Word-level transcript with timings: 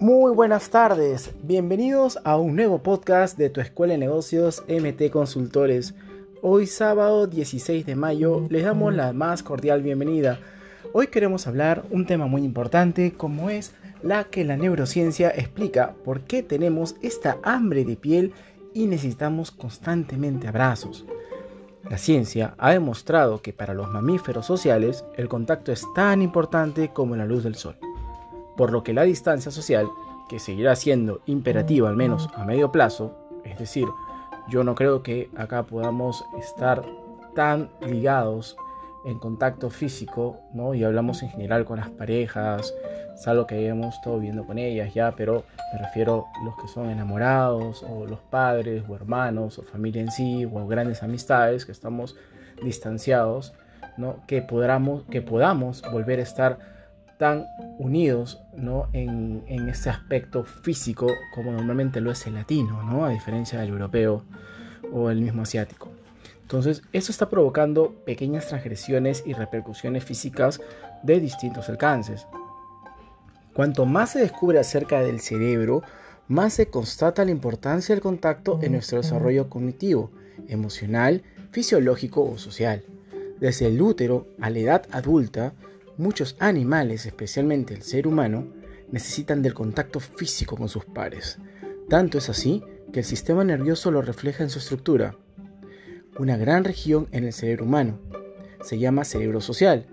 Muy 0.00 0.32
buenas 0.32 0.70
tardes, 0.70 1.30
bienvenidos 1.42 2.20
a 2.24 2.38
un 2.38 2.56
nuevo 2.56 2.78
podcast 2.78 3.36
de 3.36 3.50
tu 3.50 3.60
Escuela 3.60 3.92
de 3.92 3.98
Negocios 3.98 4.64
MT 4.66 5.10
Consultores. 5.12 5.94
Hoy 6.40 6.66
sábado 6.66 7.26
16 7.26 7.84
de 7.84 7.96
mayo 7.96 8.46
les 8.48 8.64
damos 8.64 8.94
la 8.94 9.12
más 9.12 9.42
cordial 9.42 9.82
bienvenida. 9.82 10.40
Hoy 10.94 11.08
queremos 11.08 11.46
hablar 11.46 11.84
un 11.90 12.06
tema 12.06 12.26
muy 12.28 12.44
importante 12.44 13.12
como 13.12 13.50
es 13.50 13.74
la 14.02 14.24
que 14.24 14.42
la 14.42 14.56
neurociencia 14.56 15.28
explica 15.28 15.92
por 16.02 16.22
qué 16.22 16.42
tenemos 16.42 16.96
esta 17.02 17.36
hambre 17.42 17.84
de 17.84 17.96
piel 17.96 18.32
y 18.72 18.86
necesitamos 18.86 19.50
constantemente 19.50 20.48
abrazos. 20.48 21.04
La 21.90 21.98
ciencia 21.98 22.54
ha 22.56 22.70
demostrado 22.70 23.42
que 23.42 23.52
para 23.52 23.74
los 23.74 23.90
mamíferos 23.90 24.46
sociales 24.46 25.04
el 25.18 25.28
contacto 25.28 25.72
es 25.72 25.84
tan 25.94 26.22
importante 26.22 26.88
como 26.88 27.16
la 27.16 27.26
luz 27.26 27.44
del 27.44 27.56
sol 27.56 27.76
por 28.60 28.72
lo 28.72 28.82
que 28.82 28.92
la 28.92 29.04
distancia 29.04 29.50
social, 29.50 29.88
que 30.28 30.38
seguirá 30.38 30.76
siendo 30.76 31.22
imperativa 31.24 31.88
al 31.88 31.96
menos 31.96 32.28
a 32.34 32.44
medio 32.44 32.70
plazo, 32.70 33.16
es 33.42 33.58
decir, 33.58 33.88
yo 34.50 34.64
no 34.64 34.74
creo 34.74 35.02
que 35.02 35.30
acá 35.34 35.62
podamos 35.62 36.22
estar 36.38 36.84
tan 37.34 37.70
ligados 37.80 38.58
en 39.06 39.18
contacto 39.18 39.70
físico, 39.70 40.36
¿no? 40.52 40.74
Y 40.74 40.84
hablamos 40.84 41.22
en 41.22 41.30
general 41.30 41.64
con 41.64 41.78
las 41.78 41.88
parejas, 41.88 42.74
salvo 43.16 43.46
que 43.46 43.54
hayamos 43.54 43.94
estado 43.94 44.18
viendo 44.18 44.44
con 44.44 44.58
ellas 44.58 44.92
ya, 44.92 45.12
pero 45.16 45.44
me 45.72 45.78
refiero 45.78 46.26
a 46.38 46.44
los 46.44 46.54
que 46.56 46.68
son 46.68 46.90
enamorados, 46.90 47.82
o 47.82 48.04
los 48.04 48.20
padres, 48.20 48.84
o 48.86 48.94
hermanos, 48.94 49.58
o 49.58 49.62
familia 49.62 50.02
en 50.02 50.10
sí, 50.10 50.44
o 50.44 50.66
grandes 50.66 51.02
amistades 51.02 51.64
que 51.64 51.72
estamos 51.72 52.14
distanciados, 52.62 53.54
¿no? 53.96 54.16
Que 54.26 54.42
podamos, 54.42 55.04
que 55.04 55.22
podamos 55.22 55.80
volver 55.90 56.18
a 56.18 56.24
estar 56.24 56.79
tan 57.20 57.46
unidos 57.78 58.40
¿no? 58.56 58.88
en, 58.94 59.44
este 59.68 59.90
aspecto 59.90 60.42
físico 60.42 61.06
como 61.34 61.52
normalmente 61.52 62.00
lo 62.00 62.10
es 62.10 62.26
el 62.26 62.34
latino, 62.34 62.82
¿no? 62.82 63.04
a 63.04 63.10
diferencia 63.10 63.60
del 63.60 63.68
europeo 63.68 64.24
o 64.90 65.10
el 65.10 65.20
mismo 65.20 65.42
asiático. 65.42 65.90
Entonces, 66.40 66.82
eso 66.94 67.12
está 67.12 67.28
provocando 67.28 67.94
pequeñas 68.06 68.48
transgresiones 68.48 69.22
y 69.26 69.34
repercusiones 69.34 70.02
físicas 70.02 70.62
de 71.02 71.20
distintos 71.20 71.68
alcances. 71.68 72.26
Cuanto 73.52 73.84
más 73.84 74.12
se 74.12 74.20
descubre 74.20 74.58
acerca 74.58 75.02
del 75.02 75.20
cerebro, 75.20 75.82
más 76.26 76.54
se 76.54 76.70
constata 76.70 77.26
la 77.26 77.32
importancia 77.32 77.94
del 77.94 78.02
contacto 78.02 78.58
en 78.62 78.72
nuestro 78.72 78.96
desarrollo 78.96 79.50
cognitivo, 79.50 80.10
emocional, 80.48 81.22
fisiológico 81.50 82.22
o 82.22 82.38
social. 82.38 82.82
Desde 83.40 83.66
el 83.66 83.80
útero 83.82 84.26
a 84.40 84.48
la 84.48 84.58
edad 84.58 84.86
adulta, 84.90 85.52
Muchos 86.00 86.34
animales, 86.38 87.04
especialmente 87.04 87.74
el 87.74 87.82
ser 87.82 88.06
humano, 88.06 88.46
necesitan 88.90 89.42
del 89.42 89.52
contacto 89.52 90.00
físico 90.00 90.56
con 90.56 90.70
sus 90.70 90.86
pares. 90.86 91.36
Tanto 91.90 92.16
es 92.16 92.30
así 92.30 92.64
que 92.90 93.00
el 93.00 93.04
sistema 93.04 93.44
nervioso 93.44 93.90
lo 93.90 94.00
refleja 94.00 94.42
en 94.42 94.48
su 94.48 94.60
estructura. 94.60 95.14
Una 96.18 96.38
gran 96.38 96.64
región 96.64 97.06
en 97.12 97.24
el 97.24 97.34
cerebro 97.34 97.66
humano 97.66 97.98
se 98.62 98.78
llama 98.78 99.04
cerebro 99.04 99.42
social. 99.42 99.88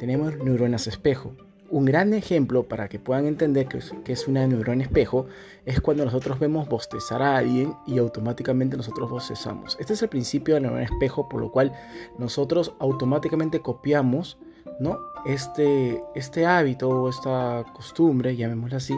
Tenemos 0.00 0.36
neuronas 0.38 0.88
espejo. 0.88 1.36
Un 1.70 1.84
gran 1.84 2.14
ejemplo 2.14 2.64
para 2.64 2.88
que 2.88 2.98
puedan 2.98 3.26
entender 3.26 3.68
que 3.68 4.12
es, 4.12 4.26
una 4.26 4.44
neurona 4.48 4.82
espejo 4.82 5.28
es 5.66 5.80
cuando 5.80 6.04
nosotros 6.04 6.40
vemos 6.40 6.68
bostezar 6.68 7.22
a 7.22 7.36
alguien 7.36 7.74
y 7.86 7.98
automáticamente 7.98 8.76
nosotros 8.76 9.08
bostezamos. 9.08 9.76
Este 9.78 9.92
es 9.92 10.02
el 10.02 10.08
principio 10.08 10.56
de 10.56 10.62
la 10.62 10.66
neurona 10.66 10.86
espejo 10.86 11.28
por 11.28 11.40
lo 11.40 11.52
cual 11.52 11.72
nosotros 12.18 12.74
automáticamente 12.80 13.60
copiamos 13.60 14.36
¿no? 14.78 14.98
Este, 15.24 16.02
este 16.14 16.46
hábito 16.46 16.88
o 16.88 17.08
esta 17.08 17.64
costumbre, 17.72 18.36
llamémosla 18.36 18.76
así, 18.76 18.94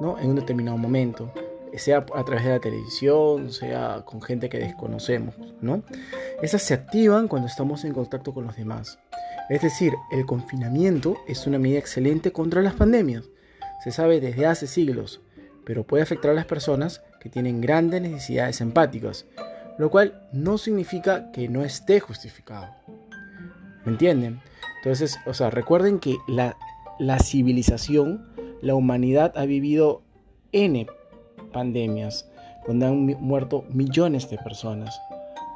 ¿no? 0.00 0.18
en 0.18 0.30
un 0.30 0.36
determinado 0.36 0.76
momento, 0.76 1.32
sea 1.76 1.98
a 2.14 2.24
través 2.24 2.44
de 2.44 2.50
la 2.50 2.60
televisión, 2.60 3.52
sea 3.52 4.02
con 4.04 4.20
gente 4.20 4.48
que 4.48 4.58
desconocemos. 4.58 5.34
¿no? 5.60 5.82
Esas 6.42 6.62
se 6.62 6.74
activan 6.74 7.28
cuando 7.28 7.48
estamos 7.48 7.84
en 7.84 7.92
contacto 7.92 8.34
con 8.34 8.46
los 8.46 8.56
demás. 8.56 8.98
Es 9.48 9.62
decir, 9.62 9.94
el 10.12 10.26
confinamiento 10.26 11.16
es 11.26 11.46
una 11.46 11.58
medida 11.58 11.78
excelente 11.78 12.32
contra 12.32 12.62
las 12.62 12.74
pandemias. 12.74 13.24
Se 13.82 13.90
sabe 13.90 14.20
desde 14.20 14.46
hace 14.46 14.66
siglos, 14.66 15.20
pero 15.64 15.84
puede 15.84 16.02
afectar 16.02 16.30
a 16.30 16.34
las 16.34 16.46
personas 16.46 17.02
que 17.20 17.30
tienen 17.30 17.60
grandes 17.60 18.02
necesidades 18.02 18.60
empáticas, 18.60 19.26
lo 19.78 19.90
cual 19.90 20.28
no 20.32 20.58
significa 20.58 21.32
que 21.32 21.48
no 21.48 21.64
esté 21.64 22.00
justificado. 22.00 22.68
¿Me 23.84 23.92
entienden? 23.92 24.40
Entonces, 24.82 25.18
o 25.26 25.34
sea, 25.34 25.50
recuerden 25.50 25.98
que 25.98 26.16
la, 26.26 26.56
civilización, 27.18 28.26
la 28.62 28.74
humanidad 28.74 29.36
ha 29.36 29.44
vivido 29.44 30.02
N 30.52 30.86
pandemias, 31.52 32.30
donde 32.66 32.86
han 32.86 33.04
muerto 33.20 33.64
millones 33.70 34.30
de 34.30 34.38
personas. 34.38 34.98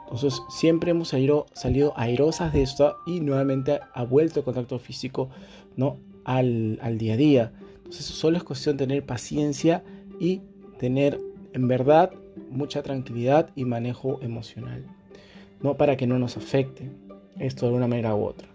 Entonces, 0.05 0.43
siempre 0.51 0.91
hemos 0.91 1.09
salido, 1.09 1.47
salido 1.55 1.95
airosas 1.97 2.53
de 2.53 2.63
esto 2.63 2.97
y 3.07 3.21
nuevamente 3.21 3.81
ha 3.95 4.05
vuelto 4.05 4.41
el 4.41 4.45
contacto 4.45 4.79
físico 4.79 5.31
¿no? 5.77 5.97
al, 6.25 6.79
al 6.83 6.99
día 6.99 7.15
a 7.15 7.17
día. 7.17 7.53
Entonces, 7.79 8.05
solo 8.05 8.37
es 8.37 8.45
cuestión 8.45 8.77
de 8.77 8.87
tener 8.87 9.07
paciencia 9.07 9.83
y 10.21 10.43
tener 10.79 11.19
en 11.55 11.67
verdad 11.67 12.11
mucha 12.51 12.83
tranquilidad 12.83 13.51
y 13.55 13.65
manejo 13.65 14.21
emocional, 14.21 14.85
no 15.61 15.77
para 15.77 15.97
que 15.97 16.07
no 16.07 16.19
nos 16.19 16.37
afecte 16.37 16.91
esto 17.39 17.69
de 17.69 17.75
una 17.75 17.89
manera 17.89 18.15
u 18.15 18.25
otra. 18.25 18.54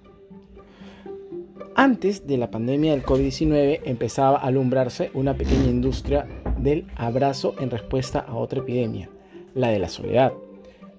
Antes 1.79 2.27
de 2.27 2.35
la 2.35 2.51
pandemia 2.51 2.91
del 2.91 3.05
COVID-19 3.05 3.83
empezaba 3.85 4.39
a 4.39 4.47
alumbrarse 4.47 5.11
una 5.13 5.33
pequeña 5.35 5.67
industria 5.67 6.27
del 6.57 6.85
abrazo 6.97 7.55
en 7.57 7.71
respuesta 7.71 8.19
a 8.19 8.35
otra 8.35 8.59
epidemia, 8.59 9.09
la 9.55 9.69
de 9.69 9.79
la 9.79 9.87
soledad. 9.87 10.33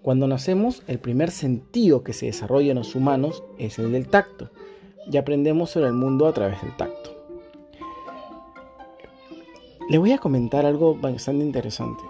Cuando 0.01 0.27
nacemos, 0.27 0.83
el 0.87 0.99
primer 0.99 1.33
sentido 1.33 2.03
que 2.03 2.15
se 2.15 2.25
desarrolla 2.25 2.71
en 2.71 2.79
los 2.79 2.95
humanos 2.95 3.45
es 3.59 3.79
el 3.79 3.93
del 3.93 4.09
tacto, 4.09 4.53
y 5.13 5.19
aprendemos 5.19 5.69
sobre 5.69 5.89
el 5.89 5.93
mundo 5.93 6.27
a 6.27 6.33
través 6.33 6.63
del 6.63 6.75
tacto. 6.75 7.11
Le 9.91 9.99
voy 9.99 10.13
a 10.13 10.19
comentar 10.19 10.65
algo 10.65 10.95
bastante 10.95 11.45
interesante. 11.45 12.03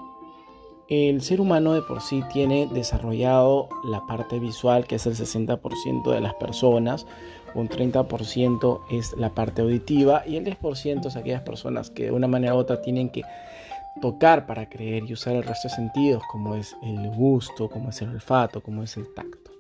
El 0.91 1.23
ser 1.23 1.41
humano 1.41 1.75
de 1.75 1.83
por 1.83 2.01
sí 2.01 2.25
tiene 2.33 2.67
desarrollado 2.67 3.69
la 3.85 4.05
parte 4.09 4.41
visual, 4.41 4.89
que 4.89 4.97
es 4.97 5.07
el 5.07 5.15
60% 5.15 6.13
de 6.13 6.21
las 6.21 6.35
personas, 6.35 7.07
un 7.55 7.69
30% 7.69 8.81
es 8.91 9.13
la 9.17 9.31
parte 9.31 9.63
auditiva 9.63 10.25
y 10.27 10.35
el 10.35 10.45
10% 10.45 11.07
es 11.07 11.15
aquellas 11.15 11.43
personas 11.43 11.91
que 11.91 12.07
de 12.07 12.11
una 12.11 12.27
manera 12.27 12.57
u 12.57 12.59
otra 12.59 12.83
tienen 12.83 13.09
que 13.09 13.23
tocar 14.03 14.47
para 14.47 14.69
creer 14.69 15.05
y 15.07 15.13
usar 15.13 15.37
el 15.37 15.45
resto 15.45 15.69
de 15.69 15.75
sentidos, 15.75 16.25
como 16.29 16.57
es 16.57 16.77
el 16.83 17.09
gusto, 17.11 17.69
como 17.69 17.91
es 17.91 18.03
el 18.03 18.09
olfato, 18.09 18.61
como 18.61 18.83
es 18.83 18.97
el 18.97 19.15
tacto. 19.15 19.53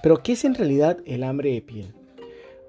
Pero, 0.00 0.22
¿qué 0.22 0.32
es 0.32 0.44
en 0.44 0.54
realidad 0.54 0.98
el 1.06 1.24
hambre 1.24 1.54
de 1.54 1.62
piel? 1.62 1.92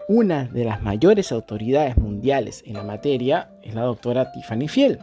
Una 0.08 0.46
de 0.46 0.66
las 0.66 0.82
mayores 0.82 1.32
autoridades 1.32 1.96
mundiales 1.98 2.64
en 2.66 2.74
la 2.74 2.84
materia 2.84 3.52
es 3.62 3.76
la 3.76 3.84
doctora 3.84 4.32
Tiffany 4.32 4.68
Fiel 4.68 5.00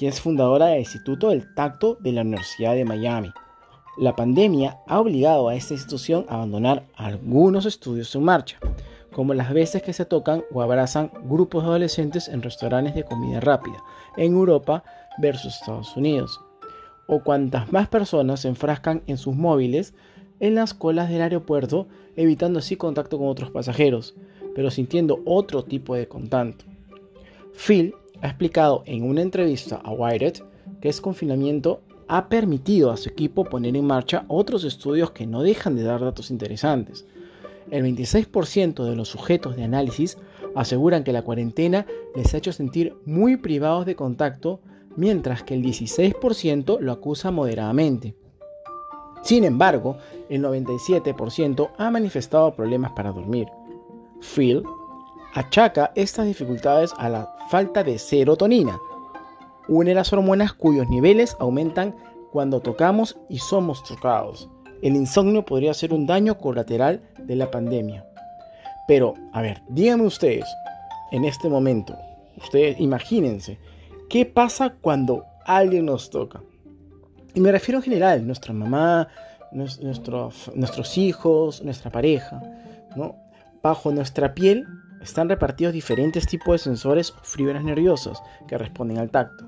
quien 0.00 0.14
es 0.14 0.20
fundadora 0.22 0.68
del 0.68 0.78
Instituto 0.78 1.28
del 1.28 1.52
Tacto 1.52 1.98
de 2.00 2.12
la 2.12 2.22
Universidad 2.22 2.74
de 2.74 2.86
Miami. 2.86 3.30
La 3.98 4.16
pandemia 4.16 4.78
ha 4.86 4.98
obligado 4.98 5.46
a 5.46 5.54
esta 5.54 5.74
institución 5.74 6.24
a 6.30 6.36
abandonar 6.36 6.86
algunos 6.96 7.66
estudios 7.66 8.14
en 8.14 8.24
marcha, 8.24 8.58
como 9.12 9.34
las 9.34 9.52
veces 9.52 9.82
que 9.82 9.92
se 9.92 10.06
tocan 10.06 10.42
o 10.54 10.62
abrazan 10.62 11.12
grupos 11.24 11.64
de 11.64 11.68
adolescentes 11.68 12.28
en 12.28 12.40
restaurantes 12.40 12.94
de 12.94 13.04
comida 13.04 13.40
rápida 13.40 13.76
en 14.16 14.32
Europa 14.32 14.84
versus 15.18 15.56
Estados 15.56 15.94
Unidos, 15.94 16.40
o 17.06 17.22
cuantas 17.22 17.70
más 17.70 17.86
personas 17.86 18.40
se 18.40 18.48
enfrascan 18.48 19.02
en 19.06 19.18
sus 19.18 19.36
móviles 19.36 19.92
en 20.38 20.54
las 20.54 20.72
colas 20.72 21.10
del 21.10 21.20
aeropuerto, 21.20 21.88
evitando 22.16 22.60
así 22.60 22.74
contacto 22.76 23.18
con 23.18 23.28
otros 23.28 23.50
pasajeros, 23.50 24.14
pero 24.54 24.70
sintiendo 24.70 25.20
otro 25.26 25.62
tipo 25.62 25.94
de 25.94 26.08
contacto. 26.08 26.64
Phil 27.52 27.94
ha 28.22 28.26
explicado 28.26 28.82
en 28.86 29.04
una 29.04 29.22
entrevista 29.22 29.80
a 29.82 29.92
Wired 29.92 30.34
que 30.80 30.88
ese 30.88 31.02
confinamiento 31.02 31.80
ha 32.08 32.28
permitido 32.28 32.90
a 32.90 32.96
su 32.96 33.08
equipo 33.08 33.44
poner 33.44 33.76
en 33.76 33.86
marcha 33.86 34.24
otros 34.28 34.64
estudios 34.64 35.12
que 35.12 35.26
no 35.26 35.42
dejan 35.42 35.76
de 35.76 35.84
dar 35.84 36.00
datos 36.00 36.30
interesantes. 36.30 37.06
El 37.70 37.84
26% 37.84 38.84
de 38.84 38.96
los 38.96 39.08
sujetos 39.08 39.56
de 39.56 39.62
análisis 39.62 40.18
aseguran 40.56 41.04
que 41.04 41.12
la 41.12 41.22
cuarentena 41.22 41.86
les 42.16 42.34
ha 42.34 42.38
hecho 42.38 42.52
sentir 42.52 42.96
muy 43.04 43.36
privados 43.36 43.86
de 43.86 43.94
contacto, 43.94 44.60
mientras 44.96 45.44
que 45.44 45.54
el 45.54 45.62
16% 45.62 46.80
lo 46.80 46.92
acusa 46.92 47.30
moderadamente. 47.30 48.16
Sin 49.22 49.44
embargo, 49.44 49.98
el 50.28 50.42
97% 50.42 51.70
ha 51.76 51.90
manifestado 51.90 52.54
problemas 52.54 52.92
para 52.92 53.12
dormir. 53.12 53.46
Phil 54.20 54.64
achaca 55.34 55.92
estas 55.94 56.26
dificultades 56.26 56.92
a 56.98 57.08
la 57.08 57.34
falta 57.50 57.82
de 57.84 57.98
serotonina, 57.98 58.78
una 59.68 59.90
de 59.90 59.94
las 59.94 60.12
hormonas 60.12 60.52
cuyos 60.52 60.88
niveles 60.88 61.36
aumentan 61.38 61.94
cuando 62.32 62.60
tocamos 62.60 63.18
y 63.28 63.38
somos 63.38 63.82
tocados. 63.84 64.48
El 64.82 64.96
insomnio 64.96 65.44
podría 65.44 65.74
ser 65.74 65.92
un 65.92 66.06
daño 66.06 66.38
colateral 66.38 67.02
de 67.18 67.36
la 67.36 67.50
pandemia. 67.50 68.06
Pero, 68.88 69.14
a 69.32 69.42
ver, 69.42 69.62
díganme 69.68 70.04
ustedes, 70.04 70.46
en 71.12 71.24
este 71.24 71.48
momento, 71.48 71.96
ustedes 72.36 72.80
imagínense, 72.80 73.58
¿qué 74.08 74.26
pasa 74.26 74.74
cuando 74.80 75.24
alguien 75.44 75.86
nos 75.86 76.10
toca? 76.10 76.40
Y 77.34 77.40
me 77.40 77.52
refiero 77.52 77.78
en 77.78 77.84
general, 77.84 78.26
nuestra 78.26 78.52
mamá, 78.52 79.08
nuestros 79.52 80.98
hijos, 80.98 81.62
nuestra 81.62 81.90
pareja, 81.90 82.42
¿no? 82.96 83.16
Bajo 83.62 83.92
nuestra 83.92 84.34
piel 84.34 84.66
están 85.00 85.28
repartidos 85.28 85.72
diferentes 85.72 86.26
tipos 86.26 86.52
de 86.52 86.58
sensores 86.58 87.12
o 87.12 87.24
fibras 87.24 87.64
nerviosas 87.64 88.22
que 88.46 88.58
responden 88.58 88.98
al 88.98 89.10
tacto. 89.10 89.44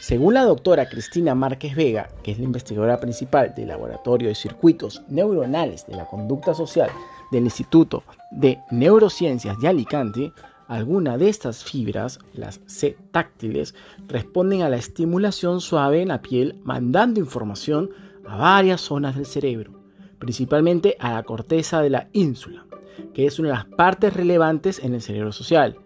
Según 0.00 0.34
la 0.34 0.44
doctora 0.44 0.88
Cristina 0.88 1.34
Márquez 1.34 1.74
Vega, 1.74 2.08
que 2.22 2.30
es 2.30 2.38
la 2.38 2.44
investigadora 2.44 3.00
principal 3.00 3.52
del 3.54 3.68
Laboratorio 3.68 4.28
de 4.28 4.34
Circuitos 4.34 5.02
Neuronales 5.08 5.86
de 5.86 5.96
la 5.96 6.06
Conducta 6.06 6.54
Social 6.54 6.88
del 7.30 7.44
Instituto 7.44 8.04
de 8.30 8.60
Neurociencias 8.70 9.58
de 9.58 9.68
Alicante, 9.68 10.32
algunas 10.68 11.18
de 11.18 11.28
estas 11.28 11.64
fibras, 11.64 12.20
las 12.32 12.60
C 12.66 12.96
táctiles, 13.10 13.74
responden 14.06 14.62
a 14.62 14.68
la 14.68 14.76
estimulación 14.76 15.60
suave 15.60 16.02
en 16.02 16.08
la 16.08 16.22
piel, 16.22 16.60
mandando 16.62 17.20
información 17.20 17.90
a 18.26 18.36
varias 18.36 18.82
zonas 18.82 19.16
del 19.16 19.26
cerebro, 19.26 19.72
principalmente 20.18 20.96
a 21.00 21.14
la 21.14 21.22
corteza 21.22 21.82
de 21.82 21.90
la 21.90 22.08
ínsula, 22.12 22.66
que 23.14 23.26
es 23.26 23.38
una 23.38 23.48
de 23.48 23.54
las 23.54 23.64
partes 23.64 24.14
relevantes 24.14 24.82
en 24.82 24.94
el 24.94 25.02
cerebro 25.02 25.32
social, 25.32 25.76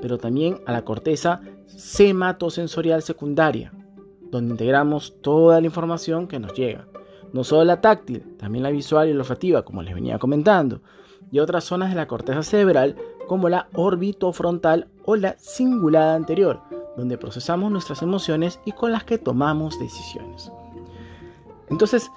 pero 0.00 0.18
también 0.18 0.60
a 0.66 0.72
la 0.72 0.84
corteza 0.84 1.40
sematosensorial 1.66 3.02
secundaria, 3.02 3.72
donde 4.30 4.52
integramos 4.52 5.20
toda 5.20 5.60
la 5.60 5.66
información 5.66 6.26
que 6.26 6.38
nos 6.38 6.54
llega. 6.54 6.86
No 7.32 7.44
solo 7.44 7.64
la 7.64 7.80
táctil, 7.80 8.36
también 8.36 8.62
la 8.62 8.70
visual 8.70 9.08
y 9.08 9.12
la 9.14 9.20
olfativa, 9.20 9.62
como 9.62 9.82
les 9.82 9.94
venía 9.94 10.18
comentando, 10.18 10.82
y 11.30 11.38
otras 11.38 11.64
zonas 11.64 11.90
de 11.90 11.96
la 11.96 12.06
corteza 12.06 12.42
cerebral, 12.42 12.96
como 13.26 13.48
la 13.48 13.68
orbitofrontal 13.74 14.88
o 15.04 15.16
la 15.16 15.34
cingulada 15.38 16.14
anterior, 16.14 16.60
donde 16.96 17.16
procesamos 17.16 17.70
nuestras 17.70 18.02
emociones 18.02 18.60
y 18.66 18.72
con 18.72 18.92
las 18.92 19.04
que 19.04 19.18
tomamos 19.18 19.78
decisiones. 19.78 20.52
Entonces, 21.70 22.10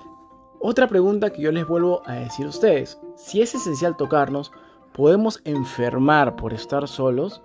otra 0.59 0.87
pregunta 0.87 1.29
que 1.29 1.41
yo 1.41 1.51
les 1.51 1.65
vuelvo 1.67 2.01
a 2.05 2.15
decir 2.15 2.45
a 2.45 2.49
ustedes, 2.49 2.99
si 3.15 3.41
es 3.41 3.55
esencial 3.55 3.97
tocarnos, 3.97 4.51
¿podemos 4.93 5.41
enfermar 5.45 6.35
por 6.35 6.53
estar 6.53 6.87
solos? 6.87 7.41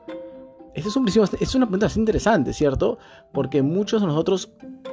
Es, 0.74 0.96
un 0.96 1.06
es 1.08 1.54
una 1.54 1.66
pregunta 1.66 1.88
interesante, 1.96 2.52
¿cierto? 2.52 2.98
Porque 3.32 3.60
muchos 3.62 4.00
de 4.00 4.06
nosotros 4.06 4.52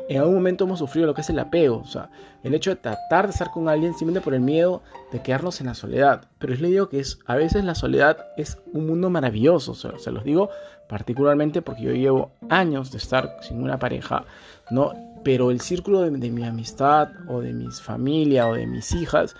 en 0.09 0.19
algún 0.19 0.35
momento 0.35 0.63
hemos 0.63 0.79
sufrido 0.79 1.07
lo 1.07 1.13
que 1.13 1.21
es 1.21 1.29
el 1.29 1.39
apego, 1.39 1.79
o 1.79 1.85
sea, 1.85 2.09
el 2.43 2.53
hecho 2.53 2.69
de 2.69 2.77
tratar 2.77 3.25
de 3.25 3.31
estar 3.31 3.51
con 3.51 3.67
alguien 3.67 3.93
simplemente 3.93 4.23
por 4.23 4.33
el 4.33 4.41
miedo 4.41 4.81
de 5.11 5.21
quedarnos 5.21 5.59
en 5.59 5.67
la 5.67 5.73
soledad. 5.73 6.29
Pero 6.39 6.53
yo 6.53 6.61
le 6.61 6.69
digo 6.69 6.89
que 6.89 6.99
es, 6.99 7.19
a 7.25 7.35
veces 7.35 7.63
la 7.63 7.75
soledad 7.75 8.17
es 8.37 8.57
un 8.73 8.87
mundo 8.87 9.09
maravilloso, 9.09 9.73
o 9.73 9.75
sea, 9.75 9.97
se 9.97 10.11
los 10.11 10.23
digo 10.23 10.49
particularmente 10.87 11.61
porque 11.61 11.83
yo 11.83 11.91
llevo 11.91 12.31
años 12.49 12.91
de 12.91 12.97
estar 12.97 13.37
sin 13.41 13.61
una 13.61 13.77
pareja, 13.79 14.25
¿no? 14.71 14.93
Pero 15.23 15.51
el 15.51 15.59
círculo 15.59 16.01
de, 16.01 16.11
mi 16.11 16.45
amistad 16.45 17.09
o 17.27 17.41
de 17.41 17.51
mis 17.51 17.81
familia 17.81 18.47
o 18.47 18.53
de 18.53 18.65
mis 18.65 18.93
hijas 18.93 19.35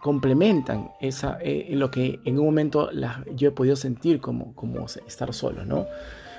complementan 0.00 0.92
esa, 1.00 1.38
eh, 1.40 1.68
lo 1.70 1.90
que 1.90 2.20
en 2.24 2.38
un 2.38 2.46
momento 2.46 2.90
yo 3.34 3.48
he 3.48 3.52
podido 3.52 3.76
sentir 3.76 4.20
como, 4.20 4.54
como 4.54 4.86
estar 4.86 5.32
solo, 5.34 5.64
¿no? 5.64 5.86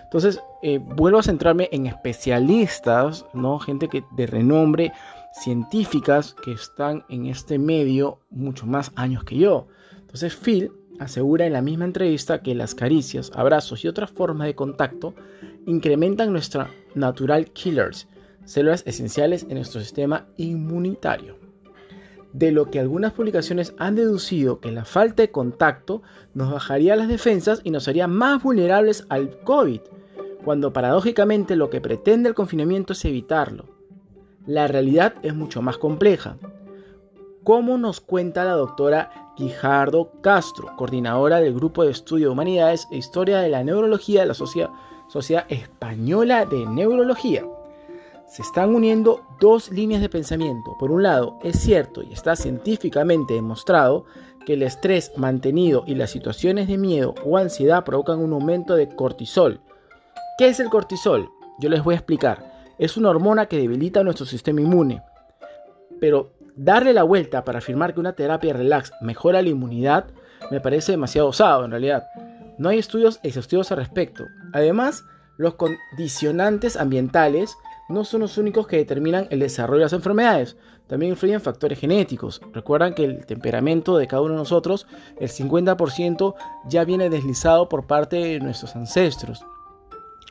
Entonces, 0.03 0.39
eh, 0.61 0.77
vuelvo 0.77 1.19
a 1.19 1.23
centrarme 1.23 1.67
en 1.71 1.85
especialistas, 1.85 3.25
¿no? 3.33 3.59
Gente 3.59 3.89
que, 3.89 4.05
de 4.15 4.25
renombre, 4.25 4.93
científicas 5.33 6.33
que 6.33 6.53
están 6.53 7.03
en 7.09 7.25
este 7.25 7.59
medio 7.59 8.19
mucho 8.29 8.65
más 8.65 8.91
años 8.95 9.25
que 9.25 9.37
yo. 9.37 9.67
Entonces, 9.99 10.35
Phil 10.35 10.71
asegura 10.99 11.45
en 11.45 11.53
la 11.53 11.61
misma 11.61 11.85
entrevista 11.85 12.41
que 12.41 12.55
las 12.55 12.73
caricias, 12.73 13.31
abrazos 13.35 13.83
y 13.83 13.89
otras 13.89 14.09
formas 14.09 14.47
de 14.47 14.55
contacto 14.55 15.13
incrementan 15.65 16.31
nuestra 16.31 16.71
natural 16.95 17.51
killers, 17.51 18.07
células 18.45 18.83
esenciales 18.87 19.43
en 19.43 19.55
nuestro 19.55 19.81
sistema 19.81 20.25
inmunitario 20.37 21.46
de 22.33 22.51
lo 22.51 22.69
que 22.69 22.79
algunas 22.79 23.13
publicaciones 23.13 23.73
han 23.77 23.95
deducido 23.95 24.59
que 24.59 24.71
la 24.71 24.85
falta 24.85 25.23
de 25.23 25.31
contacto 25.31 26.01
nos 26.33 26.51
bajaría 26.51 26.95
las 26.95 27.07
defensas 27.07 27.61
y 27.63 27.71
nos 27.71 27.87
haría 27.87 28.07
más 28.07 28.43
vulnerables 28.43 29.05
al 29.09 29.39
COVID, 29.39 29.81
cuando 30.43 30.73
paradójicamente 30.73 31.55
lo 31.55 31.69
que 31.69 31.81
pretende 31.81 32.29
el 32.29 32.35
confinamiento 32.35 32.93
es 32.93 33.05
evitarlo. 33.05 33.65
La 34.45 34.67
realidad 34.67 35.15
es 35.23 35.35
mucho 35.35 35.61
más 35.61 35.77
compleja. 35.77 36.37
Como 37.43 37.77
nos 37.77 38.01
cuenta 38.01 38.45
la 38.45 38.53
doctora 38.53 39.33
Guijardo 39.37 40.11
Castro, 40.21 40.75
coordinadora 40.77 41.39
del 41.39 41.53
Grupo 41.53 41.83
de 41.83 41.91
Estudio 41.91 42.27
de 42.27 42.33
Humanidades 42.33 42.87
e 42.91 42.97
Historia 42.97 43.39
de 43.39 43.49
la 43.49 43.63
Neurología 43.63 44.21
de 44.21 44.27
la 44.27 44.33
Sociedad 44.33 45.45
Española 45.49 46.45
de 46.45 46.65
Neurología 46.65 47.45
se 48.27 48.41
están 48.41 48.75
uniendo 48.75 49.21
dos 49.39 49.71
líneas 49.71 50.01
de 50.01 50.09
pensamiento. 50.09 50.75
Por 50.77 50.91
un 50.91 51.03
lado, 51.03 51.39
es 51.43 51.59
cierto 51.59 52.03
y 52.03 52.11
está 52.13 52.35
científicamente 52.35 53.33
demostrado 53.33 54.05
que 54.45 54.53
el 54.53 54.63
estrés 54.63 55.11
mantenido 55.17 55.83
y 55.87 55.95
las 55.95 56.11
situaciones 56.11 56.67
de 56.67 56.77
miedo 56.77 57.15
o 57.25 57.37
ansiedad 57.37 57.83
provocan 57.83 58.19
un 58.19 58.33
aumento 58.33 58.75
de 58.75 58.89
cortisol. 58.89 59.61
¿Qué 60.37 60.47
es 60.47 60.59
el 60.59 60.69
cortisol? 60.69 61.29
Yo 61.59 61.69
les 61.69 61.83
voy 61.83 61.95
a 61.95 61.97
explicar. 61.97 62.51
Es 62.77 62.97
una 62.97 63.09
hormona 63.09 63.47
que 63.47 63.57
debilita 63.57 64.03
nuestro 64.03 64.25
sistema 64.25 64.61
inmune. 64.61 65.01
Pero 65.99 66.33
darle 66.55 66.93
la 66.93 67.03
vuelta 67.03 67.43
para 67.43 67.59
afirmar 67.59 67.93
que 67.93 67.99
una 67.99 68.13
terapia 68.13 68.53
relax 68.53 68.91
mejora 69.01 69.41
la 69.41 69.49
inmunidad 69.49 70.07
me 70.51 70.61
parece 70.61 70.91
demasiado 70.91 71.29
osado 71.29 71.65
en 71.65 71.71
realidad. 71.71 72.03
No 72.57 72.69
hay 72.69 72.79
estudios 72.79 73.19
exhaustivos 73.23 73.71
al 73.71 73.77
respecto. 73.79 74.25
Además, 74.53 75.03
los 75.37 75.55
condicionantes 75.55 76.77
ambientales 76.77 77.55
no 77.89 78.03
son 78.03 78.21
los 78.21 78.37
únicos 78.37 78.67
que 78.67 78.77
determinan 78.77 79.27
el 79.29 79.39
desarrollo 79.39 79.79
de 79.79 79.85
las 79.85 79.93
enfermedades. 79.93 80.57
También 80.87 81.11
influyen 81.11 81.41
factores 81.41 81.79
genéticos. 81.79 82.41
Recuerdan 82.53 82.93
que 82.93 83.05
el 83.05 83.25
temperamento 83.25 83.97
de 83.97 84.07
cada 84.07 84.21
uno 84.21 84.33
de 84.33 84.39
nosotros, 84.39 84.87
el 85.19 85.29
50% 85.29 86.35
ya 86.67 86.83
viene 86.85 87.09
deslizado 87.09 87.69
por 87.69 87.87
parte 87.87 88.17
de 88.17 88.39
nuestros 88.39 88.75
ancestros. 88.75 89.45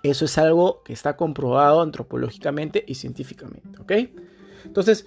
Eso 0.03 0.25
es 0.25 0.39
algo 0.39 0.83
que 0.85 0.93
está 0.93 1.17
comprobado 1.17 1.81
antropológicamente 1.81 2.85
y 2.87 2.95
científicamente. 2.95 3.81
¿Ok? 3.81 3.93
Entonces, 4.65 5.07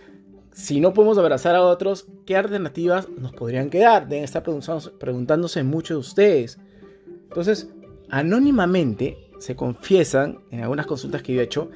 si 0.52 0.80
no 0.80 0.94
podemos 0.94 1.18
abrazar 1.18 1.56
a 1.56 1.64
otros, 1.64 2.08
¿qué 2.26 2.36
alternativas 2.36 3.08
nos 3.10 3.32
podrían 3.34 3.70
quedar? 3.70 4.08
Deben 4.08 4.24
estar 4.24 4.44
preguntándose 4.44 5.64
muchos 5.64 5.96
de 5.96 6.00
ustedes. 6.00 6.60
Entonces, 7.30 7.70
anónimamente 8.10 9.30
se 9.40 9.56
confiesan 9.56 10.40
en 10.52 10.62
algunas 10.62 10.86
consultas 10.86 11.22
que 11.22 11.34
yo 11.34 11.42
he 11.42 11.46
hecho 11.46 11.70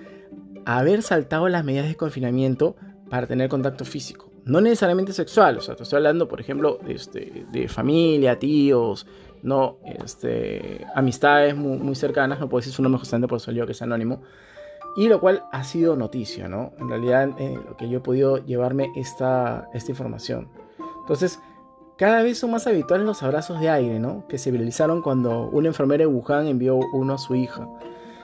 haber 0.66 1.02
saltado 1.02 1.50
las 1.50 1.64
medidas 1.64 1.88
de 1.88 1.96
confinamiento 1.96 2.76
para 3.10 3.28
tener 3.28 3.50
contacto 3.50 3.86
físico. 3.86 4.32
No 4.46 4.60
necesariamente 4.60 5.14
sexual, 5.14 5.58
o 5.58 5.62
sea, 5.62 5.76
te 5.76 5.84
estoy 5.84 5.98
hablando, 5.98 6.28
por 6.28 6.42
ejemplo, 6.42 6.80
de, 6.86 6.94
este, 6.94 7.46
de 7.52 7.68
familia, 7.70 8.40
tíos, 8.40 9.08
no, 9.42 9.78
este, 10.04 10.86
amistades 10.96 11.56
muy, 11.56 11.96
cercanas, 11.96 12.40
no 12.40 12.50
puedo 12.50 12.62
decir 12.62 12.74
su 12.74 12.82
nombre 12.82 13.00
justamente 13.00 13.28
por 13.28 13.38
eso 13.38 13.52
que 13.66 13.72
es 13.72 13.82
anónimo, 13.82 14.22
y 14.96 15.08
lo 15.08 15.20
cual 15.20 15.44
ha 15.52 15.64
sido 15.64 15.96
noticia, 15.96 16.48
¿no? 16.48 16.74
En 16.78 16.90
realidad, 16.90 17.30
eh, 17.40 17.58
lo 17.68 17.78
que 17.78 17.90
yo 17.90 18.00
he 18.00 18.02
podido 18.02 18.38
llevarme 18.38 18.92
esta, 18.96 19.70
esta 19.74 19.92
información. 19.92 20.50
Entonces, 21.02 21.40
cada 21.98 22.24
vez 22.24 22.40
son 22.40 22.52
más 22.52 22.68
habituales 22.68 23.06
los 23.06 23.24
abrazos 23.24 23.60
de 23.60 23.70
aire, 23.70 24.00
¿no? 24.00 24.28
Que 24.28 24.38
se 24.38 24.52
viralizaron 24.52 25.02
cuando 25.02 25.50
una 25.50 25.68
enfermera 25.68 26.02
de 26.02 26.08
Wuhan 26.08 26.48
envió 26.48 26.78
uno 26.94 27.14
a 27.14 27.18
su 27.18 27.36
hija. 27.36 27.68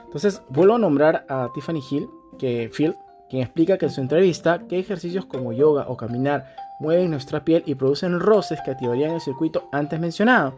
Entonces, 0.04 0.42
vuelvo 0.48 0.74
a 0.74 0.78
nombrar 0.78 1.24
a 1.28 1.50
Tiffany 1.54 1.80
Hill, 1.88 2.10
que 2.40 2.70
Phil, 2.74 2.96
quien 3.28 3.42
explica 3.42 3.76
que 3.76 3.84
en 3.84 3.92
su 3.92 4.00
entrevista 4.00 4.66
que 4.66 4.78
ejercicios 4.78 5.26
como 5.26 5.52
yoga 5.52 5.84
o 5.88 5.96
caminar 5.96 6.56
mueven 6.80 7.10
nuestra 7.10 7.44
piel 7.44 7.62
y 7.66 7.74
producen 7.74 8.18
roces 8.18 8.58
que 8.64 8.70
activarían 8.70 9.12
el 9.12 9.20
circuito 9.20 9.68
antes 9.70 10.00
mencionado. 10.00 10.56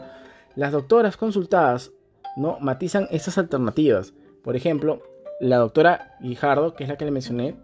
Las 0.54 0.70
doctoras 0.70 1.16
consultadas 1.16 1.90
no 2.36 2.58
matizan 2.60 3.08
estas 3.10 3.36
alternativas. 3.36 4.14
Por 4.44 4.54
ejemplo, 4.54 5.02
la 5.40 5.56
doctora 5.56 6.16
Guijardo, 6.20 6.74
que 6.74 6.84
es 6.84 6.88
la 6.88 6.96
que 6.96 7.04
le 7.04 7.10
mencioné, 7.10 7.56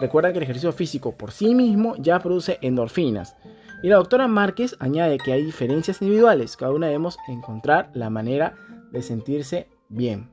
recuerda 0.00 0.32
que 0.32 0.38
el 0.38 0.44
ejercicio 0.44 0.72
físico 0.72 1.12
por 1.12 1.32
sí 1.32 1.54
mismo 1.54 1.94
ya 1.98 2.18
produce 2.20 2.58
endorfinas. 2.62 3.36
Y 3.82 3.88
la 3.88 3.96
doctora 3.96 4.26
Márquez 4.26 4.74
añade 4.80 5.18
que 5.18 5.32
hay 5.32 5.44
diferencias 5.44 6.00
individuales, 6.00 6.56
cada 6.56 6.72
una 6.72 6.86
debemos 6.86 7.18
encontrar 7.28 7.90
la 7.92 8.08
manera 8.08 8.54
de 8.90 9.02
sentirse 9.02 9.68
bien. 9.90 10.30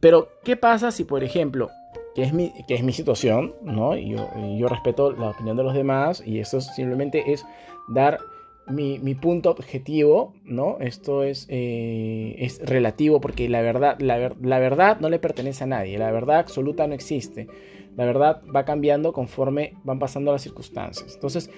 Pero, 0.00 0.28
¿qué 0.44 0.56
pasa 0.56 0.90
si, 0.90 1.04
por 1.04 1.22
ejemplo, 1.24 1.70
que 2.14 2.22
es 2.22 2.32
mi, 2.32 2.52
que 2.66 2.74
es 2.74 2.82
mi 2.82 2.92
situación, 2.92 3.54
¿no? 3.62 3.96
Y 3.96 4.10
yo, 4.10 4.68
respeto 4.68 5.12
la 5.12 5.30
opinión 5.30 5.56
de 5.56 5.62
los 5.62 5.74
demás 5.74 6.22
y 6.24 6.38
esto 6.38 6.60
simplemente 6.60 7.32
es 7.32 7.44
dar 7.88 8.18
mi, 8.66 8.98
mi 8.98 9.14
punto 9.14 9.50
objetivo, 9.50 10.34
¿no? 10.44 10.78
Esto 10.80 11.22
es, 11.22 11.46
eh, 11.48 12.36
es 12.38 12.60
relativo 12.64 13.20
porque 13.20 13.48
la 13.48 13.62
verdad, 13.62 13.96
la, 14.00 14.34
la, 14.40 14.58
verdad 14.58 15.00
no 15.00 15.08
le 15.08 15.18
pertenece 15.18 15.64
a 15.64 15.66
nadie, 15.66 15.98
la 15.98 16.10
verdad 16.10 16.38
absoluta 16.38 16.86
no 16.86 16.94
existe. 16.94 17.48
La 17.96 18.04
verdad 18.04 18.42
va 18.54 18.64
cambiando 18.64 19.12
conforme 19.12 19.74
van 19.82 19.98
pasando 19.98 20.32
las 20.32 20.42
circunstancias. 20.42 21.14
Entonces, 21.14 21.50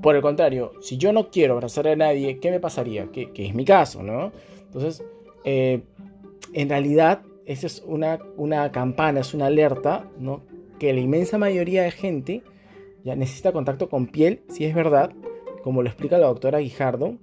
por 0.00 0.14
el 0.14 0.22
contrario, 0.22 0.72
si 0.80 0.96
yo 0.96 1.12
no 1.12 1.30
quiero 1.30 1.54
abrazar 1.54 1.88
a 1.88 1.96
nadie, 1.96 2.38
¿qué 2.38 2.50
me 2.50 2.60
pasaría? 2.60 3.10
Que, 3.10 3.32
que 3.32 3.46
es 3.46 3.54
mi 3.54 3.64
caso, 3.64 4.02
¿no? 4.02 4.32
Entonces, 4.62 5.04
eh, 5.44 5.82
en 6.52 6.68
realidad 6.68 7.22
esa 7.46 7.66
es 7.66 7.82
una, 7.86 8.18
una 8.36 8.70
campana, 8.72 9.20
es 9.20 9.34
una 9.34 9.46
alerta, 9.46 10.10
¿no? 10.18 10.42
Que 10.78 10.92
la 10.92 11.00
inmensa 11.00 11.38
mayoría 11.38 11.82
de 11.84 11.90
gente 11.90 12.42
ya 13.04 13.16
necesita 13.16 13.52
contacto 13.52 13.88
con 13.88 14.08
piel, 14.08 14.42
si 14.48 14.64
es 14.64 14.74
verdad, 14.74 15.12
como 15.62 15.82
lo 15.82 15.88
explica 15.88 16.18
la 16.18 16.26
doctora 16.26 16.58
Guijardo, 16.58 17.16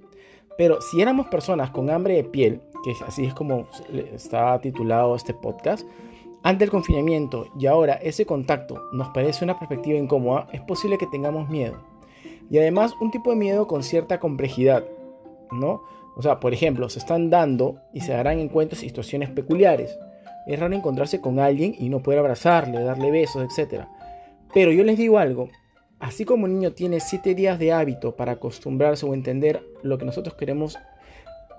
pero 0.57 0.81
si 0.81 1.01
éramos 1.01 1.27
personas 1.27 1.71
con 1.71 1.89
hambre 1.89 2.15
de 2.15 2.23
piel, 2.23 2.61
que 2.83 2.93
así 3.05 3.25
es 3.25 3.33
como 3.33 3.67
está 4.13 4.59
titulado 4.59 5.15
este 5.15 5.33
podcast, 5.33 5.87
ante 6.43 6.65
el 6.65 6.71
confinamiento 6.71 7.47
y 7.57 7.67
ahora 7.67 7.93
ese 7.93 8.25
contacto 8.25 8.81
nos 8.91 9.09
parece 9.09 9.43
una 9.43 9.57
perspectiva 9.57 9.97
incómoda, 9.97 10.47
es 10.51 10.61
posible 10.61 10.97
que 10.97 11.07
tengamos 11.07 11.49
miedo. 11.49 11.77
Y 12.49 12.57
además 12.57 12.93
un 12.99 13.11
tipo 13.11 13.29
de 13.29 13.37
miedo 13.37 13.67
con 13.67 13.81
cierta 13.81 14.19
complejidad, 14.19 14.85
¿no? 15.51 15.81
O 16.15 16.21
sea, 16.21 16.39
por 16.39 16.53
ejemplo, 16.53 16.89
se 16.89 16.99
están 16.99 17.29
dando 17.29 17.77
y 17.93 18.01
se 18.01 18.11
darán 18.11 18.39
en 18.39 18.49
cuenta 18.49 18.75
situaciones 18.75 19.29
peculiares. 19.29 19.97
Es 20.47 20.59
raro 20.59 20.75
encontrarse 20.75 21.21
con 21.21 21.39
alguien 21.39 21.75
y 21.77 21.89
no 21.89 22.01
poder 22.01 22.19
abrazarle, 22.19 22.83
darle 22.83 23.11
besos, 23.11 23.43
etc. 23.43 23.85
Pero 24.53 24.71
yo 24.71 24.83
les 24.83 24.97
digo 24.97 25.17
algo, 25.17 25.49
así 25.99 26.25
como 26.25 26.45
un 26.45 26.53
niño 26.59 26.73
tiene 26.73 26.99
7 26.99 27.35
días 27.35 27.59
de 27.59 27.71
hábito 27.71 28.15
para 28.15 28.33
acostumbrarse 28.33 29.05
o 29.05 29.13
entender 29.13 29.63
lo 29.83 29.97
que 29.97 30.05
nosotros 30.05 30.35
queremos 30.35 30.77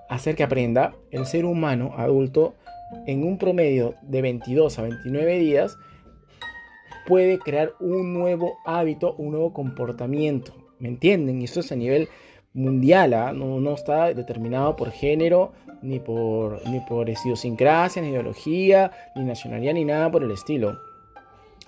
hacer 0.09 0.37
que 0.37 0.43
aprenda, 0.43 0.95
el 1.11 1.27
ser 1.27 1.45
humano 1.45 1.95
adulto 1.97 2.55
en 3.07 3.25
un 3.25 3.39
promedio 3.39 3.95
de 4.03 4.23
22 4.23 4.79
a 4.79 4.83
29 4.83 5.39
días 5.39 5.77
puede 7.07 7.39
crear 7.39 7.73
un 7.81 8.13
nuevo 8.13 8.59
hábito, 8.65 9.15
un 9.17 9.33
nuevo 9.33 9.53
comportamiento. 9.53 10.55
¿Me 10.79 10.89
entienden? 10.89 11.41
Y 11.41 11.45
esto 11.45 11.61
es 11.61 11.73
a 11.73 11.77
nivel 11.77 12.09
mundial, 12.53 13.15
¿ah? 13.15 13.33
no, 13.33 13.61
no, 13.61 13.75
está 13.75 14.15
determinado 14.15 14.77
por 14.77 14.91
género, 14.91 15.53
ni 15.85 16.01
por, 16.01 16.67
ni 16.69 16.81
por 16.81 17.09
idiosincrasia, 17.09 18.03
ni 18.03 18.09
ideología, 18.09 18.91
ni 19.15 19.25
nacionalidad, 19.25 19.75
ni 19.75 19.85
nada 19.85 20.11
por 20.11 20.25
el 20.25 20.31
estilo. 20.31 20.79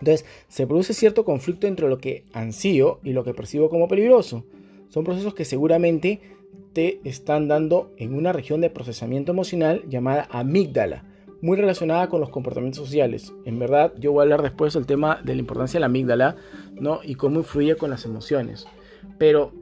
Entonces, 0.00 0.26
se 0.48 0.66
produce 0.66 0.94
cierto 0.94 1.24
conflicto 1.24 1.66
entre 1.66 1.88
lo 1.88 1.98
que 1.98 2.24
ansío 2.32 3.00
y 3.02 3.12
lo 3.12 3.24
que 3.24 3.34
percibo 3.34 3.70
como 3.70 3.88
peligroso. 3.88 4.44
Son 4.88 5.04
procesos 5.04 5.34
que 5.34 5.44
seguramente 5.44 6.20
te 6.72 7.00
están 7.04 7.48
dando 7.48 7.92
en 7.96 8.14
una 8.14 8.32
región 8.32 8.60
de 8.60 8.70
procesamiento 8.70 9.32
emocional 9.32 9.82
llamada 9.88 10.28
amígdala, 10.30 11.04
muy 11.40 11.56
relacionada 11.56 12.08
con 12.08 12.20
los 12.20 12.30
comportamientos 12.30 12.82
sociales. 12.82 13.32
En 13.44 13.58
verdad, 13.58 13.92
yo 13.98 14.12
voy 14.12 14.20
a 14.20 14.22
hablar 14.24 14.42
después 14.42 14.74
del 14.74 14.86
tema 14.86 15.20
de 15.24 15.34
la 15.34 15.40
importancia 15.40 15.78
de 15.78 15.80
la 15.80 15.86
amígdala, 15.86 16.36
¿no? 16.78 17.00
Y 17.02 17.14
cómo 17.14 17.38
influye 17.38 17.76
con 17.76 17.90
las 17.90 18.04
emociones. 18.04 18.66
Pero 19.18 19.52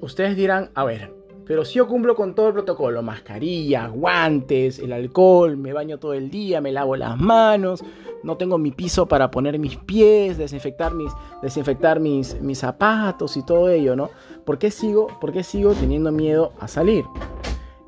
ustedes 0.00 0.36
dirán, 0.36 0.70
a 0.74 0.84
ver, 0.84 1.12
pero 1.46 1.64
si 1.64 1.74
yo 1.74 1.86
cumplo 1.86 2.14
con 2.14 2.34
todo 2.34 2.48
el 2.48 2.54
protocolo, 2.54 3.02
mascarilla, 3.02 3.88
guantes, 3.88 4.78
el 4.78 4.92
alcohol, 4.92 5.56
me 5.56 5.72
baño 5.72 5.98
todo 5.98 6.14
el 6.14 6.30
día, 6.30 6.60
me 6.60 6.72
lavo 6.72 6.96
las 6.96 7.18
manos, 7.18 7.84
no 8.22 8.36
tengo 8.36 8.56
mi 8.56 8.70
piso 8.70 9.06
para 9.06 9.30
poner 9.30 9.58
mis 9.58 9.76
pies, 9.76 10.38
desinfectar 10.38 10.94
mis, 10.94 11.12
desinfectar 11.42 12.00
mis, 12.00 12.40
mis 12.40 12.58
zapatos 12.58 13.36
y 13.36 13.44
todo 13.44 13.68
ello, 13.68 13.94
¿no? 13.94 14.10
¿Por 14.44 14.58
qué, 14.58 14.70
sigo, 14.70 15.08
¿Por 15.20 15.32
qué 15.32 15.42
sigo 15.42 15.72
teniendo 15.74 16.10
miedo 16.10 16.52
a 16.60 16.68
salir? 16.68 17.04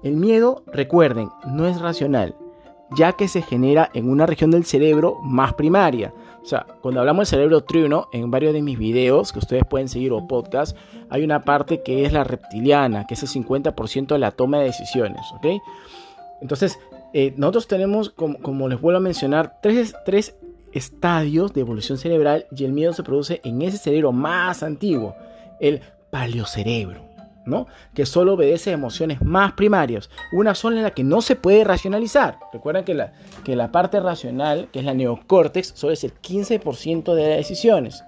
El 0.03 0.17
miedo, 0.17 0.63
recuerden, 0.67 1.31
no 1.47 1.67
es 1.67 1.81
racional, 1.81 2.37
ya 2.97 3.13
que 3.13 3.29
se 3.29 3.43
genera 3.43 3.91
en 3.95 4.11
una 4.11 4.27
región 4.27 4.51
del 4.51 4.65
cerebro 4.65 5.17
más 5.23 5.55
primaria. 5.55 6.13
O 6.47 6.49
sea, 6.49 6.65
cuando 6.81 7.01
hablamos 7.01 7.23
del 7.23 7.39
cerebro 7.39 7.65
triuno, 7.65 8.07
en 8.13 8.31
varios 8.31 8.53
de 8.53 8.63
mis 8.63 8.79
videos 8.79 9.33
que 9.33 9.41
ustedes 9.41 9.65
pueden 9.69 9.89
seguir 9.89 10.13
o 10.13 10.29
podcast, 10.29 10.77
hay 11.11 11.25
una 11.25 11.45
parte 11.45 11.83
que 11.83 12.05
es 12.05 12.13
la 12.13 12.23
reptiliana, 12.23 13.05
que 13.05 13.15
es 13.15 13.23
el 13.25 13.29
50% 13.29 14.07
de 14.07 14.19
la 14.21 14.31
toma 14.31 14.61
de 14.61 14.67
decisiones, 14.67 15.23
¿ok? 15.35 15.61
Entonces, 16.41 16.79
eh, 17.15 17.35
nosotros 17.37 17.67
tenemos, 17.67 18.11
como, 18.11 18.69
les 18.69 18.81
vuelvo 18.81 18.99
a 18.99 19.01
mencionar, 19.01 19.59
tres, 19.61 19.97
tres 20.05 20.37
estadios 20.71 21.53
de 21.53 21.63
evolución 21.63 21.99
cerebral 21.99 22.47
y 22.57 22.65
el 22.65 22.71
miedo 22.71 22.93
se 22.93 23.03
produce 23.03 23.41
en 23.43 23.63
ese 23.63 23.79
cerebro 23.79 24.13
más 24.13 24.63
antiguo, 24.63 25.17
el 25.59 25.81
paleocerebro. 26.11 27.06
Que 27.95 28.07
solo 28.07 28.35
obedece 28.35 28.71
a 28.71 28.75
emociones 28.75 29.23
más 29.23 29.53
primarias. 29.53 30.11
Una 30.33 30.55
sola 30.55 30.77
en 30.77 30.83
la 30.83 30.91
que 30.91 31.05
no 31.05 31.21
se 31.21 31.37
puede 31.37 31.65
racionalizar. 31.65 32.39
Recuerden 32.53 32.85
que 32.85 32.95
la, 32.95 33.13
que 33.45 33.57
la 33.57 33.71
parte 33.71 34.01
racional, 34.01 34.69
que 34.73 34.81
es 34.81 34.85
la 34.85 34.95
neocórtex, 34.95 35.73
solo 35.75 35.93
es 35.93 36.05
el 36.05 36.13
15% 36.15 37.15
de 37.15 37.29
las 37.29 37.37
decisiones. 37.39 38.05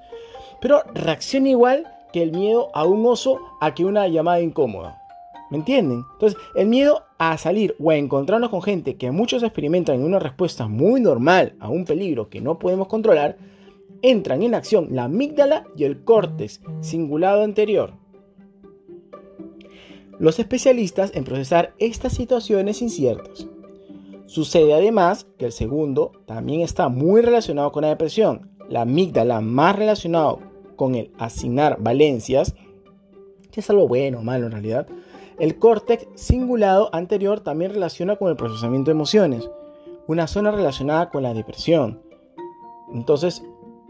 Pero 0.60 0.82
reacciona 0.92 1.48
igual 1.48 1.86
que 2.12 2.22
el 2.22 2.32
miedo 2.32 2.70
a 2.74 2.84
un 2.84 3.06
oso 3.06 3.40
a 3.60 3.74
que 3.74 3.84
una 3.84 4.08
llamada 4.08 4.40
incómoda. 4.40 5.02
¿Me 5.50 5.58
entienden? 5.58 6.04
Entonces, 6.14 6.38
el 6.56 6.66
miedo 6.66 7.04
a 7.16 7.38
salir 7.38 7.74
o 7.80 7.90
a 7.90 7.96
encontrarnos 7.96 8.50
con 8.50 8.62
gente 8.62 8.96
que 8.96 9.10
muchos 9.10 9.42
experimentan 9.42 9.96
en 9.96 10.04
una 10.04 10.18
respuesta 10.18 10.68
muy 10.68 11.00
normal 11.00 11.54
a 11.58 11.68
un 11.68 11.84
peligro 11.84 12.28
que 12.28 12.40
no 12.40 12.58
podemos 12.58 12.88
controlar, 12.88 13.36
entran 14.02 14.42
en 14.42 14.54
acción 14.54 14.88
la 14.90 15.04
amígdala 15.04 15.64
y 15.76 15.84
el 15.84 16.04
córtex 16.04 16.60
cingulado 16.82 17.42
anterior 17.42 17.94
los 20.18 20.38
especialistas 20.38 21.12
en 21.14 21.24
procesar 21.24 21.74
estas 21.78 22.12
situaciones 22.12 22.82
inciertas. 22.82 23.46
Sucede 24.26 24.74
además 24.74 25.26
que 25.38 25.46
el 25.46 25.52
segundo 25.52 26.12
también 26.26 26.60
está 26.60 26.88
muy 26.88 27.22
relacionado 27.22 27.72
con 27.72 27.82
la 27.82 27.88
depresión. 27.88 28.50
La 28.68 28.82
amígdala 28.82 29.40
más 29.40 29.76
relacionado 29.76 30.40
con 30.76 30.94
el 30.94 31.12
asignar 31.18 31.78
valencias, 31.80 32.54
que 33.50 33.60
es 33.60 33.70
algo 33.70 33.88
bueno 33.88 34.18
o 34.18 34.22
malo 34.22 34.46
en 34.46 34.52
realidad. 34.52 34.86
El 35.38 35.58
córtex 35.58 36.06
cingulado 36.16 36.90
anterior 36.92 37.40
también 37.40 37.72
relaciona 37.72 38.16
con 38.16 38.28
el 38.28 38.36
procesamiento 38.36 38.90
de 38.90 38.96
emociones, 38.96 39.48
una 40.06 40.26
zona 40.26 40.50
relacionada 40.50 41.10
con 41.10 41.22
la 41.22 41.32
depresión. 41.32 42.02
Entonces, 42.92 43.42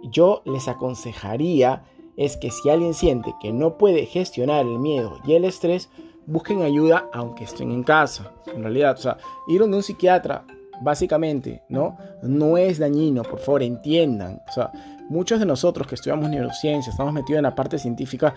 yo 0.02 0.42
les 0.44 0.68
aconsejaría 0.68 1.84
es 2.16 2.36
que 2.36 2.50
si 2.50 2.68
alguien 2.68 2.94
siente 2.94 3.34
que 3.40 3.52
no 3.52 3.78
puede 3.78 4.04
gestionar 4.04 4.66
el 4.66 4.80
miedo 4.80 5.18
y 5.24 5.34
el 5.34 5.44
estrés, 5.44 5.88
busquen 6.28 6.62
ayuda 6.62 7.06
aunque 7.12 7.44
estén 7.44 7.72
en 7.72 7.82
casa. 7.82 8.30
En 8.54 8.62
realidad, 8.62 8.94
o 8.94 9.00
sea, 9.00 9.16
ir 9.48 9.60
donde 9.60 9.78
un 9.78 9.82
psiquiatra, 9.82 10.44
básicamente, 10.82 11.62
¿no? 11.68 11.96
No 12.22 12.56
es 12.56 12.78
dañino, 12.78 13.22
por 13.22 13.40
favor, 13.40 13.62
entiendan. 13.62 14.40
O 14.48 14.52
sea, 14.52 14.70
muchos 15.08 15.40
de 15.40 15.46
nosotros 15.46 15.86
que 15.86 15.94
estudiamos 15.94 16.28
neurociencia, 16.28 16.90
estamos 16.90 17.12
metidos 17.12 17.38
en 17.38 17.44
la 17.44 17.54
parte 17.54 17.78
científica, 17.78 18.34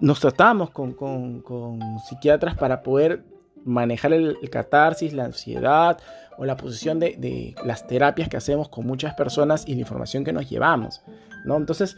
nos 0.00 0.20
tratamos 0.20 0.70
con, 0.70 0.92
con, 0.94 1.42
psiquiatras 2.08 2.56
para 2.56 2.82
poder 2.82 3.24
manejar 3.64 4.12
el, 4.12 4.36
catarsis, 4.50 5.12
la 5.12 5.24
ansiedad 5.24 5.98
o 6.38 6.44
la 6.44 6.56
posición 6.56 6.98
de, 6.98 7.16
de, 7.18 7.54
las 7.64 7.86
terapias 7.86 8.28
que 8.28 8.36
hacemos 8.36 8.68
con 8.68 8.86
muchas 8.86 9.14
personas 9.14 9.66
y 9.66 9.74
la 9.74 9.80
información 9.80 10.24
que 10.24 10.32
nos 10.32 10.48
llevamos, 10.48 11.02
¿no? 11.44 11.56
Entonces, 11.56 11.96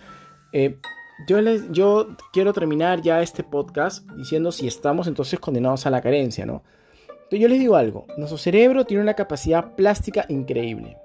eh, 0.53 0.79
yo, 1.27 1.41
les, 1.41 1.63
quiero 2.33 2.53
terminar 2.53 3.03
ya 3.03 3.23
este 3.23 3.43
podcast 3.43 4.09
diciendo 4.13 4.53
si 4.53 4.67
estamos 4.67 5.07
entonces 5.07 5.41
condenados 5.41 5.87
a 5.87 5.91
la 5.91 6.01
carencia, 6.01 6.47
¿no? 6.47 6.63
Entonces 7.09 7.41
yo 7.41 7.49
les 7.49 7.59
digo 7.59 7.77
algo, 7.77 8.07
nuestro 8.17 8.39
cerebro 8.39 8.85
tiene 8.85 9.03
una 9.03 9.15
capacidad 9.15 9.75
plástica 9.75 10.25
increíble. 10.29 10.97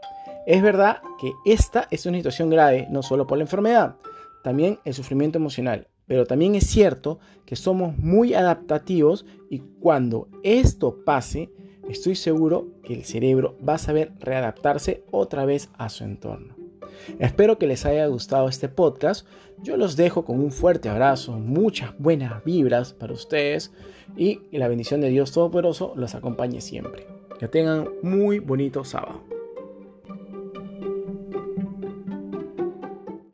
Es 0.46 0.62
verdad 0.62 1.02
que 1.20 1.32
esta 1.46 1.88
es 1.90 2.06
una 2.06 2.18
situación 2.18 2.50
grave, 2.50 2.88
no 2.90 3.02
solo 3.02 3.26
por 3.26 3.38
la 3.38 3.44
enfermedad, 3.44 3.96
también 4.44 4.80
el 4.86 4.94
sufrimiento 4.94 5.38
emocional. 5.38 5.88
Pero 6.06 6.26
también 6.26 6.56
es 6.56 6.68
cierto 6.68 7.20
que 7.46 7.56
somos 7.56 7.98
muy 7.98 8.34
adaptativos 8.34 9.26
y 9.50 9.60
cuando 9.80 10.28
esto 10.44 11.04
pase, 11.06 11.50
estoy 11.90 12.16
seguro 12.16 12.68
que 12.84 12.94
el 12.94 13.06
cerebro 13.06 13.58
va 13.68 13.76
a 13.76 13.80
saber 13.80 14.12
readaptarse 14.20 15.04
otra 15.12 15.46
vez 15.46 15.70
a 15.78 15.90
su 15.90 16.04
entorno. 16.04 16.56
Espero 17.20 17.58
que 17.58 17.68
les 17.68 17.86
haya 17.86 18.06
gustado 18.08 18.48
este 18.48 18.70
podcast. 18.70 19.28
Yo 19.64 19.78
los 19.78 19.96
dejo 19.96 20.26
con 20.26 20.42
un 20.42 20.52
fuerte 20.52 20.90
abrazo, 20.90 21.40
muchas 21.40 21.98
buenas 21.98 22.44
vibras 22.44 22.92
para 22.92 23.14
ustedes 23.14 23.72
y 24.18 24.42
la 24.52 24.68
bendición 24.68 25.00
de 25.00 25.08
Dios 25.08 25.32
Todopoderoso 25.32 25.94
los 25.96 26.16
acompañe 26.16 26.60
siempre. 26.60 27.08
Que 27.40 27.48
tengan 27.48 27.88
muy 28.02 28.40
bonito 28.40 28.84
sábado. 28.84 29.33